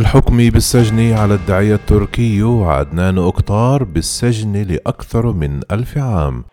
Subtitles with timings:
[0.00, 6.44] الحكم بالسجن على الداعية التركي عدنان أكتار بالسجن لأكثر من ألف عام.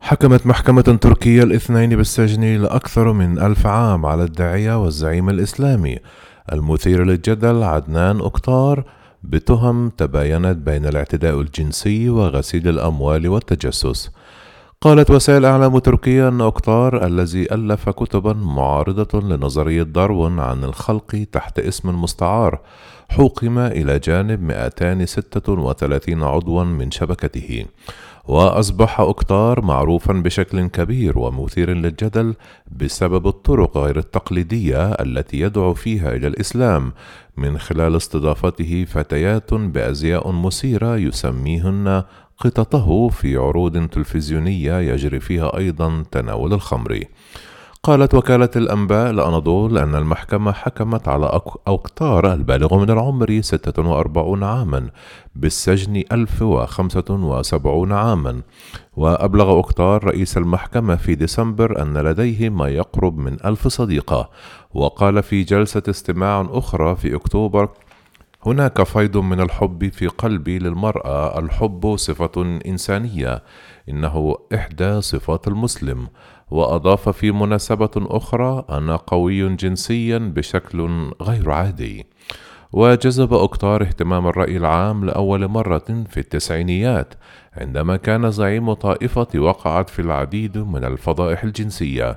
[0.00, 5.98] حكمت محكمة تركية الاثنين بالسجن لأكثر من ألف عام على الداعية والزعيم الإسلامي.
[6.52, 8.84] المثير للجدل عدنان أكتار
[9.30, 14.10] بتهم تباينت بين الاعتداء الجنسي وغسيل الأموال والتجسس.
[14.80, 21.58] قالت وسائل أعلام تركيا أن أكتار الذي ألف كتبا معارضة لنظرية داروين عن الخلق تحت
[21.58, 22.60] اسم مستعار
[23.08, 27.64] حوكم إلى جانب 236 عضوا من شبكته
[28.24, 32.34] وأصبح أكتار معروفا بشكل كبير ومثير للجدل
[32.72, 36.92] بسبب الطرق غير التقليدية التي يدعو فيها إلى الإسلام.
[37.36, 42.02] من خلال استضافته فتيات بأزياء مثيرة يسميهن
[42.38, 47.00] قططه في عروض تلفزيونية يجري فيها أيضا تناول الخمر.
[47.82, 54.90] قالت وكالة الأنباء لأناضول أن المحكمة حكمت على أوكتار البالغ من العمر 46 عاما
[55.34, 58.40] بالسجن 1075 عاما.
[58.96, 64.30] وأبلغ أوكتار رئيس المحكمة في ديسمبر أن لديه ما يقرب من ألف صديقة.
[64.74, 67.68] وقال في جلسة استماع أخرى في أكتوبر
[68.46, 73.42] هناك فيض من الحب في قلبي للمرأة الحب صفة إنسانية.
[73.88, 76.08] إنه إحدى صفات المسلم.
[76.50, 82.06] وأضاف في مناسبة أخرى أنا قوي جنسيا بشكل غير عادي.
[82.72, 87.14] وجذب أكتار اهتمام الرأي العام لأول مرة في التسعينيات
[87.56, 92.16] عندما كان زعيم طائفة وقعت في العديد من الفضائح الجنسية.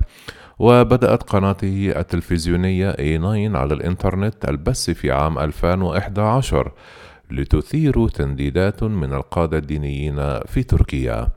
[0.60, 6.72] وبدأت قناته التلفزيونية A9 على الإنترنت البث في عام 2011
[7.30, 11.28] لتثير تنديدات من القادة الدينيين في تركيا.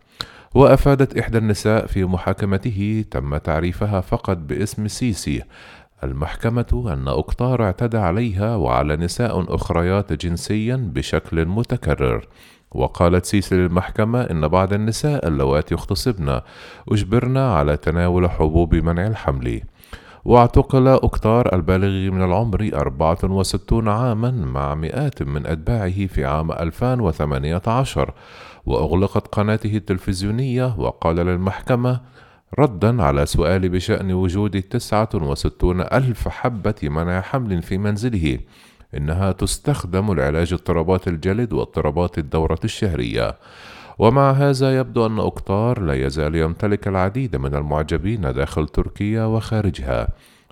[0.56, 5.44] وأفادت إحدى النساء في محاكمته تم تعريفها فقط باسم سيسي.
[6.04, 12.28] المحكمة أن أكتار اعتدى عليها وعلى نساء أخريات جنسيا بشكل متكرر.
[12.74, 16.42] وقالت سيسي للمحكمة إن بعض النساء اللواتي اغتصبن
[16.92, 19.62] أجبرن على تناول حبوب منع الحمل.
[20.26, 28.14] واعتقل أكتار البالغ من العمر 64 عاما مع مئات من أتباعه في عام 2018
[28.66, 32.00] وأغلقت قناته التلفزيونية وقال للمحكمة
[32.60, 38.40] ردا على سؤالي بشأن وجود 69 ألف حبة منع حمل في منزله.
[38.98, 43.36] إنها تستخدم لعلاج اضطرابات الجلد واضطرابات الدورة الشهرية.
[44.00, 50.08] ومع هذا يبدو أن أكتار لا يزال يمتلك العديد من المعجبين داخل تركيا وخارجها.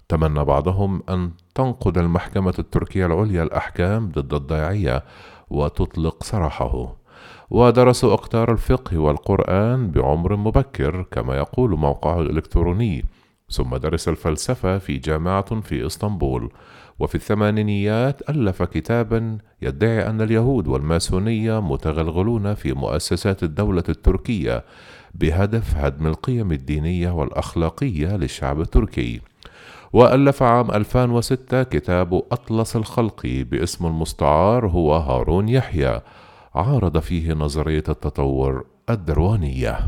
[0.10, 5.04] تمنى بعضهم أن تنقض المحكمة التركية العليا الأحكام ضد الضيعية
[5.50, 6.96] وتطلق سراحه.
[7.50, 13.06] ودرس أقطار الفقه والقرآن بعمر مبكر كما يقول موقعه الإلكتروني.
[13.52, 16.52] ثم درس الفلسفة في جامعة في إسطنبول.
[17.00, 24.64] وفي الثمانينيات ألف كتابا يدعي أن اليهود والماسونية متغلغلون في مؤسسات الدولة التركية
[25.16, 29.22] بهدف هدم القيم الدينية والأخلاقية للشعب التركي.
[29.94, 36.02] وألف عام 2006 كتاب أطلس الخلق باسم المستعار هو هارون يحيى.
[36.56, 39.80] عارض فيه نظرية التطور الدروانية.